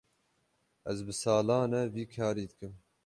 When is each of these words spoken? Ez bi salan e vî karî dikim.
Ez 0.91 0.99
bi 1.05 1.13
salan 1.21 1.71
e 1.81 1.83
vî 1.93 2.05
karî 2.13 2.45
dikim. 2.51 2.73